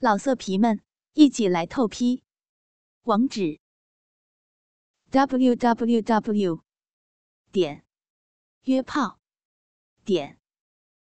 [0.00, 0.80] 老色皮们，
[1.14, 2.22] 一起来透批！
[3.02, 3.58] 网址
[5.10, 6.62] ：w w w
[7.50, 7.84] 点
[8.62, 9.18] 约炮
[10.04, 10.38] 点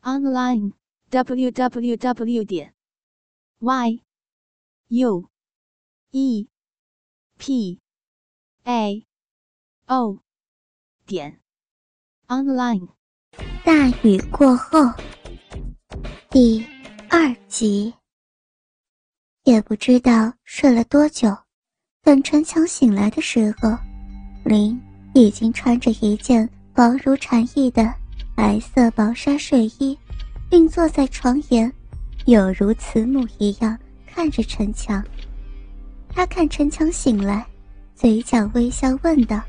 [0.00, 0.72] online
[1.10, 2.74] w w w 点
[3.60, 4.02] y
[4.88, 5.30] u
[6.10, 6.48] e
[7.38, 7.80] p
[8.64, 9.06] a
[9.86, 10.18] o
[11.06, 11.40] 点
[12.26, 12.88] online。
[13.64, 14.92] 大雨过后，
[16.30, 16.66] 第
[17.08, 18.01] 二集。
[19.44, 21.36] 也不知道睡了多久，
[22.02, 23.76] 等陈强醒来的时候，
[24.44, 24.80] 林
[25.14, 27.92] 已经穿着一件薄如蝉翼的
[28.36, 29.98] 白色薄纱睡衣，
[30.48, 31.70] 并坐在床沿，
[32.26, 33.76] 有如慈母一样
[34.06, 35.04] 看着陈强。
[36.08, 37.44] 他看陈强醒来，
[37.96, 39.40] 嘴角微笑，问道：“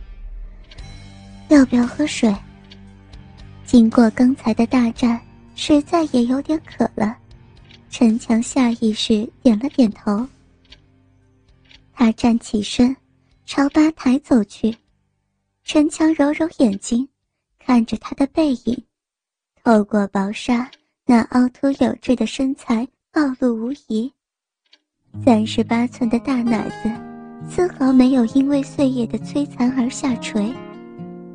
[1.49, 2.35] 要不要喝水？”
[3.63, 5.21] 经过刚才的大战，
[5.53, 7.15] 实在也有点渴了。
[7.95, 10.25] 陈强下意识点了点头。
[11.93, 12.95] 他站起身，
[13.45, 14.75] 朝吧台走去。
[15.63, 17.07] 陈强揉揉眼睛，
[17.59, 18.83] 看着他的背影，
[19.63, 20.71] 透过薄纱，
[21.05, 24.11] 那凹凸有致的身材暴露无遗。
[25.23, 26.89] 三十八寸的大奶子，
[27.47, 30.51] 丝毫没有因为岁月的摧残而下垂。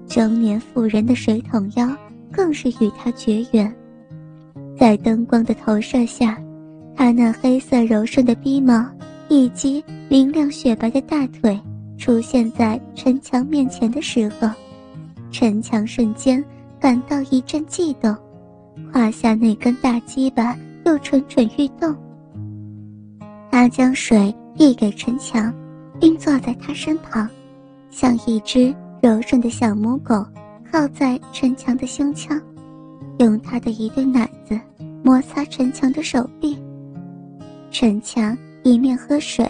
[0.09, 1.89] 中年妇人的水桶腰，
[2.33, 3.73] 更是与他绝缘。
[4.77, 6.37] 在灯光的投射下。
[6.99, 8.85] 他那黑色柔顺的鼻毛，
[9.29, 11.57] 以及明亮雪白的大腿，
[11.97, 14.51] 出现在陈强面前的时候，
[15.31, 16.45] 陈强瞬间
[16.81, 18.13] 感到一阵悸动，
[18.93, 21.95] 胯下那根大鸡巴又蠢蠢欲动。
[23.49, 25.55] 他将水递给陈强，
[26.01, 27.31] 并坐在他身旁，
[27.91, 30.27] 像一只柔顺的小母狗，
[30.69, 32.43] 靠在陈强的胸腔，
[33.21, 34.59] 用他的一对奶子
[35.05, 36.59] 摩擦陈强的手臂。
[37.71, 39.49] 陈强一面喝水，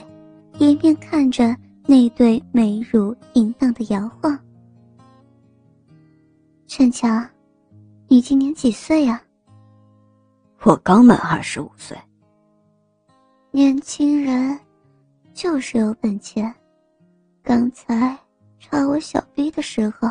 [0.58, 4.38] 一面看着那对美乳淫荡的摇晃。
[6.66, 7.26] 陈强，
[8.08, 9.22] 你今年几岁呀？
[10.62, 11.96] 我刚满二十五岁。
[13.50, 14.58] 年轻人，
[15.32, 16.52] 就是有本钱。
[17.42, 18.18] 刚才
[18.58, 20.10] 插我小臂的时候，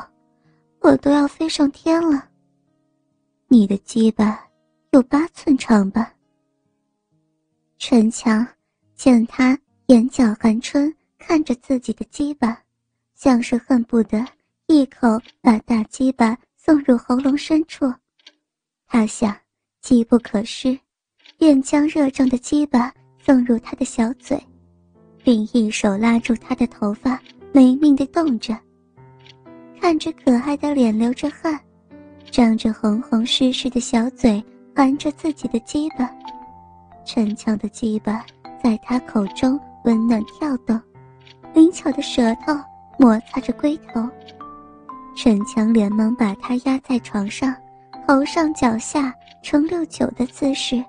[0.80, 2.26] 我都要飞上天了。
[3.48, 4.44] 你的鸡巴
[4.92, 6.12] 有八寸长吧？
[7.80, 8.46] 陈强
[8.96, 12.60] 见他眼角含春，看着自己的鸡巴，
[13.14, 14.26] 像是恨不得
[14.66, 15.08] 一口
[15.42, 17.94] 把大鸡巴送入喉咙深处。
[18.88, 19.36] 他想，
[19.80, 20.78] 机不可失，
[21.38, 22.92] 便将热胀的鸡巴
[23.24, 24.42] 送入他的小嘴，
[25.24, 27.22] 并一手拉住他的头发，
[27.54, 28.58] 没命地动着。
[29.80, 31.58] 看着可爱的脸流着汗，
[32.32, 34.44] 张着红红湿湿的小嘴，
[34.76, 36.10] 含着自己的鸡巴。
[37.08, 38.22] 陈强的鸡巴
[38.62, 40.78] 在他口中温暖跳动，
[41.54, 42.54] 灵巧的舌头
[43.00, 44.06] 摩擦着龟头。
[45.16, 47.56] 陈强连忙把他压在床上，
[48.06, 50.84] 头上脚下呈六九的姿势。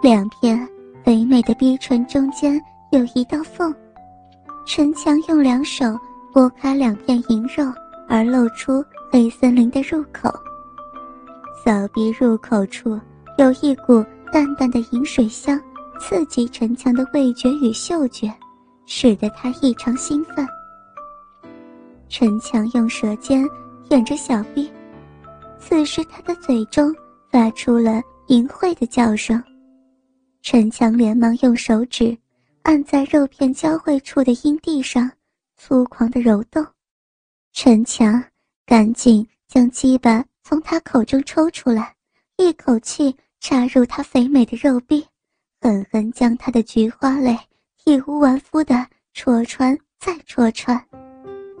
[0.00, 0.56] 两片
[1.02, 3.74] 肥美的逼唇中间有一道缝，
[4.64, 5.98] 陈强用两手
[6.32, 7.64] 拨开两片银肉，
[8.08, 10.32] 而露出黑森林的入口。
[11.64, 12.96] 小鼻入口处
[13.38, 14.04] 有一股。
[14.32, 15.60] 淡淡的饮水香
[16.00, 18.32] 刺激陈强的味觉与嗅觉，
[18.86, 20.46] 使得他异常兴奋。
[22.08, 23.46] 陈强用舌尖
[23.88, 24.70] 舔着小臂，
[25.58, 26.94] 此时他的嘴中
[27.30, 29.42] 发出了淫秽的叫声。
[30.42, 32.16] 陈强连忙用手指
[32.62, 35.10] 按在肉片交汇处的阴蒂上，
[35.56, 36.64] 粗狂的揉动。
[37.52, 38.22] 陈强
[38.64, 41.94] 赶紧将鸡巴从他口中抽出来，
[42.36, 43.14] 一口气。
[43.40, 45.02] 插入他肥美的肉壁，
[45.62, 47.34] 狠狠将他的菊花蕾
[47.78, 50.78] 体无完肤的戳穿再戳穿，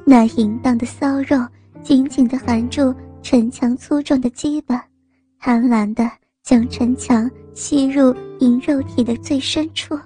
[0.04, 1.38] 那淫荡的骚肉
[1.82, 4.84] 紧紧地含住陈强粗壮的鸡巴，
[5.38, 6.08] 贪婪地
[6.42, 9.98] 将陈强吸入淫肉体的最深处，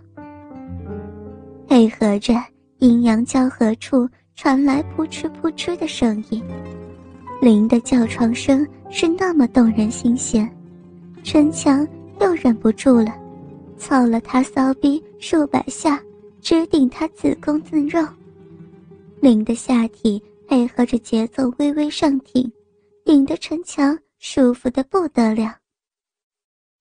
[1.67, 2.35] 配合着
[2.79, 6.41] 阴阳交合处传来扑哧扑哧的声音，
[7.43, 10.49] 林的叫床声是那么动人心弦。
[11.25, 11.89] 陈强
[12.21, 13.19] 又忍不住了，
[13.79, 16.01] 操了他骚逼数百下，
[16.43, 18.07] 直顶他子宫自肉。
[19.23, 22.53] 林的下体配合着节奏微微上挺，
[23.07, 25.57] 顶得陈强舒服的不得了。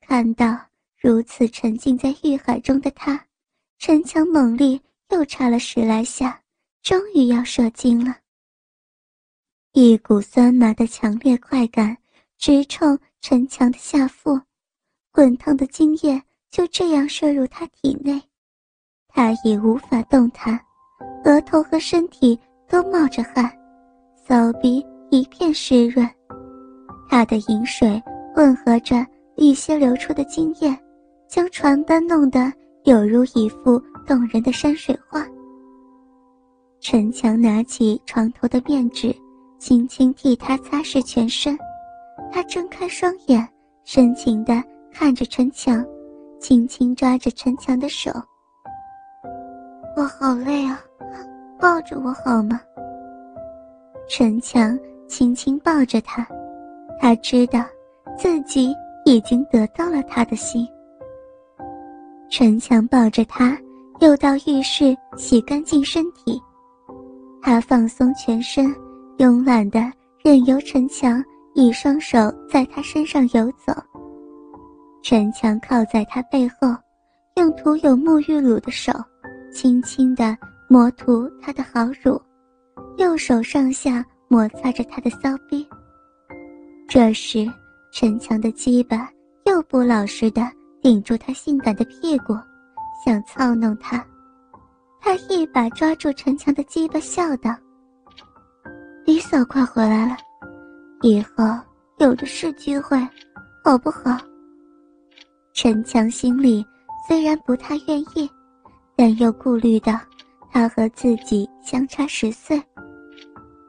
[0.02, 0.60] 看到
[1.00, 3.26] 如此沉浸在欲海中的他，
[3.80, 4.80] 陈强猛力
[5.10, 6.38] 又插了十来下，
[6.82, 8.18] 终于要射精了。
[9.72, 11.98] 一股酸麻的强烈快感
[12.38, 13.00] 直冲。
[13.24, 14.38] 陈强的下腹，
[15.10, 16.22] 滚烫的精液
[16.52, 18.22] 就这样射入他体内，
[19.08, 20.60] 他已无法动弹，
[21.24, 22.38] 额头和身体
[22.68, 23.50] 都冒着汗，
[24.28, 26.06] 骚逼一片湿润，
[27.10, 28.04] 他的饮水
[28.36, 30.78] 混合着一些流出的精液，
[31.30, 32.52] 将床单弄得
[32.84, 35.26] 有如一幅动人的山水画。
[36.82, 39.16] 陈强拿起床头的面纸，
[39.60, 41.58] 轻轻替他擦拭全身。
[42.34, 43.48] 他睁开双眼，
[43.84, 44.60] 深情地
[44.92, 45.86] 看着陈强，
[46.40, 48.10] 轻轻抓着陈强的手。
[49.96, 50.82] 我好累啊，
[51.60, 52.60] 抱着我好吗？
[54.10, 54.76] 陈强
[55.08, 56.28] 轻轻抱着他，
[57.00, 57.64] 他知道
[58.18, 58.74] 自己
[59.06, 60.68] 已经得到了他的心。
[62.32, 63.56] 陈强抱着他，
[64.00, 66.42] 又到浴室洗干净身体。
[67.44, 68.74] 他放松全身，
[69.20, 69.80] 慵懒的
[70.24, 71.24] 任由陈强
[71.56, 72.18] 一双手
[72.50, 73.74] 在他身上游走。
[75.02, 76.76] 陈强靠在他背后，
[77.36, 78.92] 用涂有沐浴乳的手
[79.52, 80.38] 轻轻的
[80.70, 82.20] 摩涂他的好乳，
[82.98, 85.68] 右手上下摩擦着他的骚逼。
[86.88, 87.48] 这时，
[87.92, 89.10] 陈强的鸡巴
[89.46, 90.42] 又不老实的
[90.82, 92.34] 顶住他性感的屁股，
[93.06, 94.04] 想操弄他。
[95.02, 97.54] 他一把抓住陈强的鸡巴，笑道
[99.06, 100.16] ：“李嫂快回来了，
[101.04, 101.44] 以后
[102.00, 102.98] 有的是机会，
[103.64, 104.18] 好不好？”
[105.54, 106.66] 陈强心里
[107.08, 108.28] 虽然不太愿意，
[108.96, 110.00] 但又顾虑到
[110.50, 112.60] 他和自己相差十岁，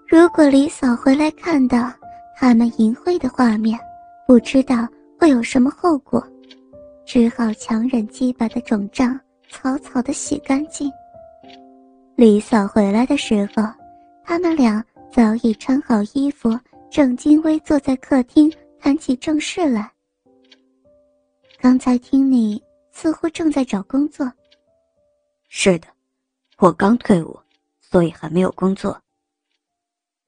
[0.07, 1.93] 如果李嫂回来看到
[2.37, 3.79] 他们淫秽的画面，
[4.29, 4.89] 不知道
[5.19, 6.25] 会有什么后果，
[7.05, 9.19] 只好强忍鸡巴的肿胀，
[9.51, 10.91] 草草的洗干净。
[12.15, 13.63] 李嫂回来的时候，
[14.25, 14.83] 他们俩
[15.13, 16.57] 早已穿好衣服，
[16.95, 18.49] 正襟危坐在客厅
[18.79, 19.93] 谈起正事来。
[21.59, 22.63] 刚才听你
[22.93, 24.33] 似乎正在找工作。
[25.49, 25.89] 是的，
[26.59, 27.37] 我刚退伍，
[27.81, 29.03] 所以还没有工作。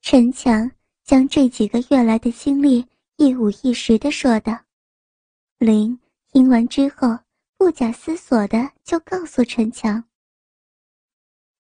[0.01, 0.69] 陈强
[1.05, 2.85] 将这几个月来的经历
[3.15, 4.59] 一五一十的说道。
[5.59, 5.97] 林
[6.33, 7.17] 听完之后，
[7.57, 10.03] 不假思索的就告诉陈强。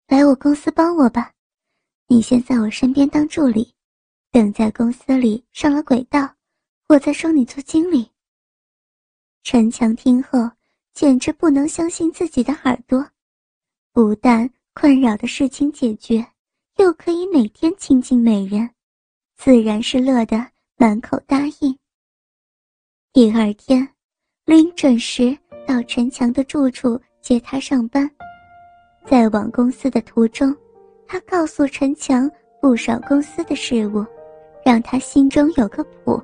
[0.08, 1.30] 来我公司帮我吧，
[2.08, 3.72] 你先在我身边当助理，
[4.36, 6.28] 等在公司里上了轨道，
[6.88, 8.06] 我再收你做经理。
[9.42, 10.38] 陈强听后
[10.92, 13.02] 简直不能相信自己的耳朵，
[13.94, 16.22] 不但困扰的事情解决，
[16.76, 18.68] 又可以每天亲近美人，
[19.38, 20.46] 自然是乐得
[20.76, 21.78] 满口答应。
[23.14, 23.88] 第二天，
[24.44, 25.34] 林准时
[25.66, 28.06] 到陈强的住处接他上班。
[29.06, 30.54] 在往公司的途中，
[31.06, 32.30] 他告诉陈强
[32.60, 34.04] 不少公司的事物，
[34.66, 36.20] 让他心中有个谱。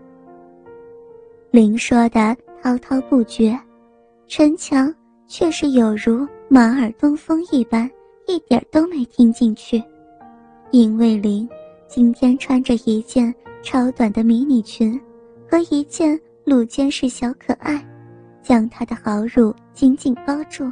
[1.52, 3.56] 林说的滔滔不绝，
[4.26, 4.92] 陈强
[5.28, 7.88] 却是有如马耳东风一般，
[8.26, 9.80] 一点都没听进去。
[10.72, 11.48] 因为林
[11.86, 15.00] 今天穿着一件超短的迷你裙
[15.48, 17.80] 和一件露肩式小可爱，
[18.42, 20.68] 将她的好乳紧紧包住，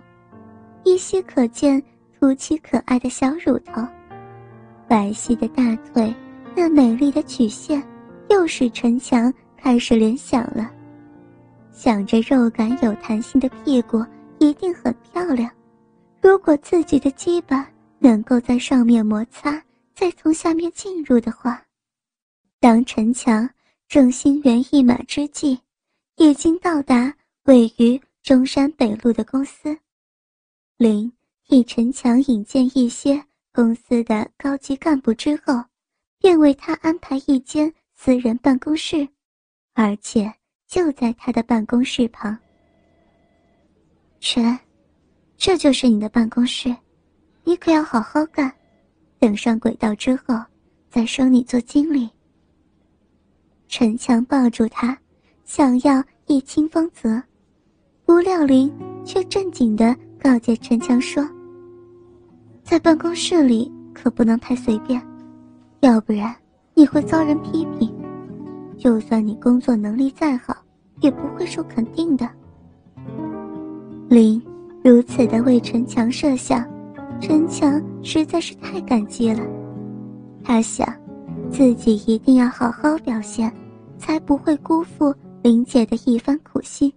[0.83, 1.81] 依稀可见。
[2.19, 3.83] 凸起可爱的小乳头，
[4.87, 6.15] 白皙的大腿，
[6.55, 7.83] 那美丽的曲线，
[8.29, 10.71] 又使陈强开始联想了。
[11.73, 14.05] 想着肉感有弹性的屁股
[14.39, 15.51] 一定很漂亮，
[16.21, 19.63] 如果自己的鸡巴能够在上面摩擦，
[19.95, 21.63] 再从下面进入的话，
[22.59, 23.49] 当陈强
[23.89, 25.59] 正心猿意马之际，
[26.17, 29.77] 已经到达位于中山北路的公司。
[30.77, 31.13] 林。
[31.43, 33.21] 替陈强引荐一些
[33.53, 35.61] 公司的高级干部之后，
[36.21, 39.09] 便为他安排一间私人办公室，
[39.73, 40.31] 而且
[40.69, 42.37] 就在他的办公室旁。
[44.21, 44.57] 陈，
[45.39, 46.77] 这就是你的办公室，
[47.43, 48.53] 你可要好好干，
[49.19, 50.39] 等上轨道之后
[50.91, 52.09] 再升你做经理。
[53.67, 54.97] 陈强抱住他，
[55.47, 57.23] 想要一亲芳泽，
[58.05, 58.71] 不料林
[59.07, 61.27] 却正经的告诫陈强说。
[62.63, 65.01] 在办公室里可不能太随便，
[65.81, 66.35] 要不然
[66.75, 67.93] 你会遭人批评。
[68.79, 70.57] 就算你工作能力再好，
[71.01, 72.29] 也不会受肯定的。
[74.09, 74.43] 林
[74.83, 76.67] 如此的为陈强设想，
[77.21, 79.47] 陈强实在是太感激了。
[80.43, 80.87] 他想，
[81.51, 83.53] 自己一定要好好表现，
[83.99, 86.91] 才不会辜负林姐的一番苦心。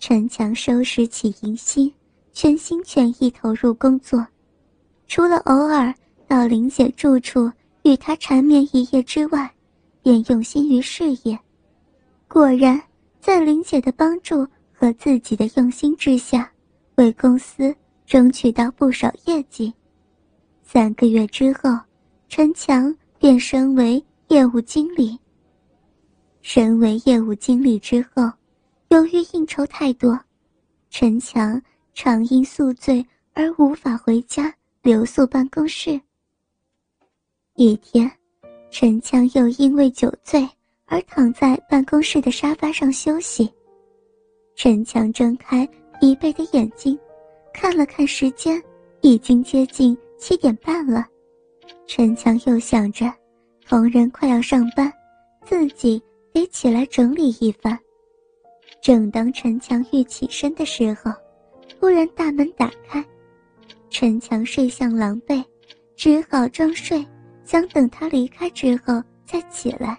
[0.00, 1.92] 陈强收拾起迎心，
[2.32, 4.26] 全心全意投入工作。
[5.06, 5.94] 除了偶尔
[6.28, 7.50] 到林姐住处
[7.82, 9.50] 与她缠绵一夜之外，
[10.02, 11.38] 便用心于事业。
[12.28, 12.80] 果然，
[13.20, 16.50] 在林姐的帮助和自己的用心之下，
[16.96, 19.72] 为公司争取到不少业绩。
[20.62, 21.70] 三个月之后，
[22.28, 25.18] 陈强便升为业务经理。
[26.42, 28.30] 升为业务经理之后，
[28.88, 30.18] 由于应酬太多，
[30.90, 31.60] 陈强
[31.94, 34.52] 常因宿醉而无法回家，
[34.82, 36.00] 留宿办公室。
[37.58, 38.10] 一天，
[38.70, 40.46] 陈强又因为酒醉
[40.84, 43.50] 而躺在办公室的沙发上休息。
[44.54, 45.66] 陈强睁开
[45.98, 46.98] 疲惫的眼睛，
[47.54, 48.62] 看了看时间，
[49.00, 51.06] 已经接近七点半了。
[51.86, 53.10] 陈强又想着，
[53.66, 54.92] 同仁快要上班，
[55.42, 56.02] 自己
[56.34, 57.78] 得起来整理一番。
[58.82, 61.10] 正当陈强欲起身的时候，
[61.80, 63.02] 突然大门打开，
[63.88, 65.42] 陈强睡相狼狈，
[65.96, 67.02] 只好装睡，
[67.46, 69.96] 想等他离开之后再起来。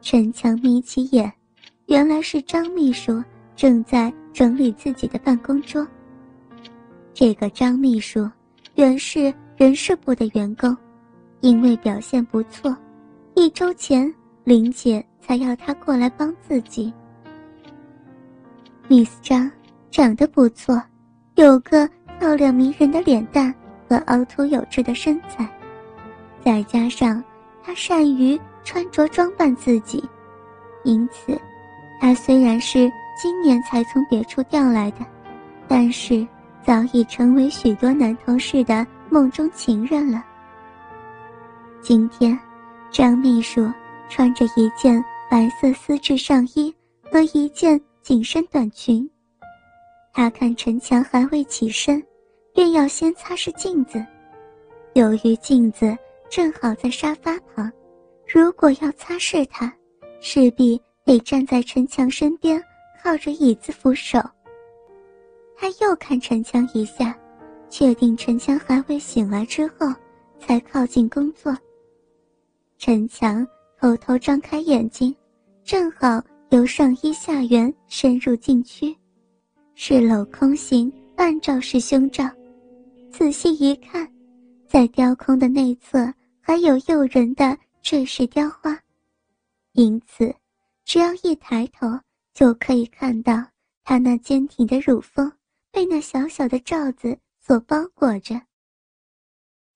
[0.00, 1.32] 陈强眯起眼，
[1.86, 3.22] 原来是张秘书。
[3.56, 5.86] 正在整理自己的办公桌。
[7.12, 8.26] 这个张秘书
[8.74, 10.74] 原是人事部的员工，
[11.42, 12.74] 因为表现不错，
[13.34, 14.10] 一周前
[14.44, 16.90] 林姐才要他过来帮自己。
[18.88, 19.50] Miss 张
[19.90, 20.82] 长得不错，
[21.34, 21.86] 有个
[22.18, 23.54] 漂亮迷人的脸蛋
[23.86, 25.46] 和凹凸有致的身材，
[26.44, 27.22] 再加上
[27.62, 30.02] 她善于穿着装扮自己，
[30.84, 31.38] 因此，
[32.00, 32.90] 她虽然是。
[33.22, 35.04] 今年才从别处调来的，
[35.68, 36.26] 但是
[36.64, 40.24] 早已成为许多男同事的梦中情人了。
[41.82, 42.38] 今天，
[42.90, 43.70] 张秘书
[44.08, 46.74] 穿着一件白色丝质上衣
[47.12, 49.06] 和一件紧身短裙。
[50.14, 52.02] 他看陈强还未起身，
[52.54, 54.02] 便要先擦拭镜子。
[54.94, 55.94] 由于镜子
[56.30, 57.70] 正好在沙发旁，
[58.26, 59.70] 如果要擦拭它，
[60.20, 62.62] 势必得站在陈强身边。
[63.02, 64.20] 靠着椅子扶手，
[65.56, 67.18] 他又看陈强一下，
[67.70, 69.86] 确定陈强还未醒来之后，
[70.38, 71.56] 才靠近工作。
[72.76, 73.46] 陈强
[73.78, 75.16] 偷偷张开眼睛，
[75.64, 78.94] 正好由上衣下缘深入禁区，
[79.74, 82.28] 是镂空型半罩式胸罩。
[83.10, 84.06] 仔细一看，
[84.68, 86.12] 在雕空的内侧
[86.50, 88.76] 还有诱人的坠饰雕花，
[89.74, 90.34] 因此，
[90.84, 91.86] 只要一抬头。
[92.34, 93.34] 就可以看到
[93.84, 95.32] 她那坚挺的乳峰
[95.70, 98.34] 被那小小的罩子所包裹着。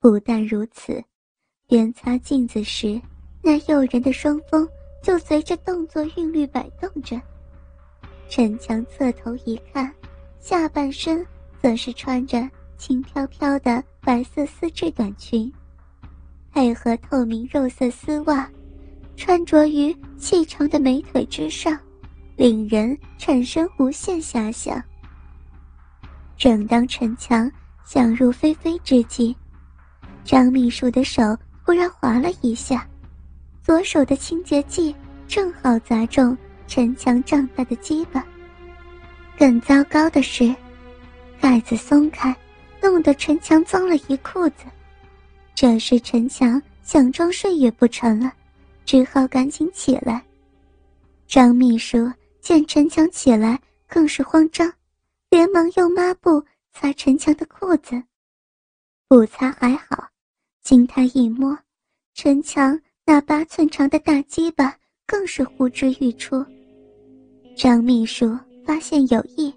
[0.01, 1.01] 不但如此，
[1.69, 3.01] 边擦镜子时，
[3.41, 4.69] 那诱人的双峰
[5.01, 7.23] 就随着动作韵律摆动着。
[8.29, 9.95] 陈强侧头一看，
[10.41, 11.25] 下半身
[11.63, 15.53] 则是穿着轻飘飘的白色丝质短裙，
[16.55, 18.49] 配合透明肉色丝袜，
[19.17, 21.77] 穿着于细长的美腿之上。
[22.37, 24.83] 令人产生无限遐想。
[26.37, 27.51] 正当陈强
[27.85, 29.37] 想入非非之际，
[30.25, 31.23] 张秘书的手
[31.65, 32.85] 忽然滑了一下，
[33.63, 34.95] 左手的清洁剂
[35.29, 38.25] 正好砸中陈强胀大的鸡巴。
[39.39, 40.53] 更糟糕的是，
[41.41, 42.35] 盖子松开，
[42.83, 44.65] 弄得陈强脏了一裤子。
[45.55, 48.33] 这时陈强想装睡也不成了，
[48.85, 50.25] 只好赶紧起来。
[51.27, 52.11] 张秘书。
[52.41, 54.71] 见陈强起来，更是慌张，
[55.31, 56.45] 连忙用抹布
[56.75, 58.03] 擦陈强的裤子。
[59.09, 60.07] 不擦还好，
[60.63, 61.59] 经他一摸，
[62.13, 66.45] 陈强那八寸长的大鸡巴更是呼之欲出。
[67.57, 69.51] 张秘书发现有异，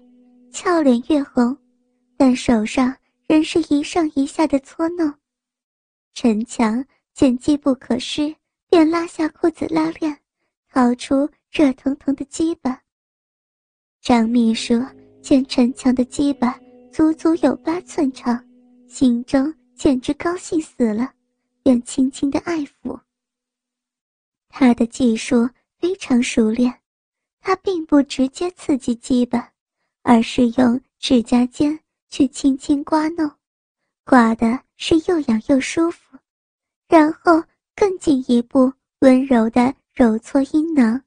[0.50, 1.54] 俏脸越红，
[2.16, 5.12] 但手上仍是一上一下的搓弄。
[6.14, 6.84] 陈强
[7.14, 8.34] 见机不可失，
[8.68, 10.18] 便拉下裤子拉链，
[10.70, 11.28] 掏出。
[11.50, 12.78] 热腾腾的鸡巴。
[14.02, 14.74] 张秘书
[15.22, 16.60] 见陈强的鸡巴
[16.92, 18.46] 足足有八寸长，
[18.86, 21.10] 心中简直高兴死了，
[21.62, 23.00] 便轻轻的爱抚。
[24.50, 25.48] 他的技术
[25.78, 26.82] 非常熟练，
[27.40, 29.50] 他并不直接刺激鸡巴，
[30.02, 33.37] 而是用指甲尖去轻轻刮弄，
[34.08, 36.18] 刮的是又痒又舒服，
[36.88, 37.44] 然后
[37.76, 41.04] 更进一步温柔的揉搓阴囊。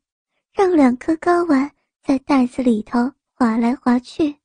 [0.51, 4.39] 让两颗睾丸在袋子里头滑来滑去。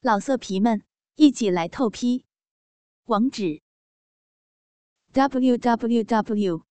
[0.00, 0.84] 老色皮们，
[1.16, 2.24] 一起来透批！
[3.06, 3.60] 网址
[5.10, 6.62] ：w w w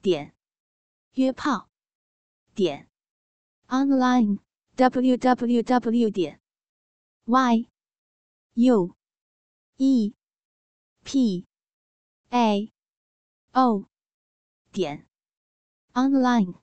[0.00, 0.36] 点
[1.14, 1.68] 约炮
[2.54, 2.88] 点
[3.66, 4.38] online
[4.76, 6.40] w w w 点
[7.24, 7.66] y
[8.54, 8.94] u
[9.84, 10.14] e
[11.02, 11.44] p
[12.30, 12.70] a
[13.52, 13.88] o
[14.70, 15.08] 点
[15.96, 16.54] online。